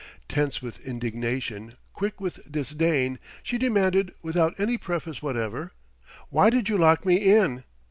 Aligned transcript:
Tense 0.27 0.63
with 0.63 0.83
indignation, 0.83 1.77
quick 1.93 2.19
with 2.19 2.51
disdain, 2.51 3.19
she 3.43 3.59
demanded, 3.59 4.15
without 4.23 4.59
any 4.59 4.75
preface 4.75 5.21
whatever: 5.21 5.73
"Why 6.29 6.49
did 6.49 6.67
you 6.69 6.77
lock 6.79 7.05
me 7.05 7.17
in?" 7.17 7.63